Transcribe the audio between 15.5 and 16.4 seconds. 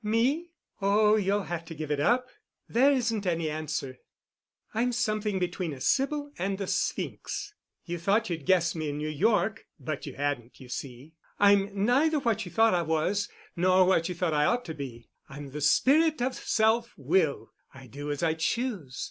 the spirit of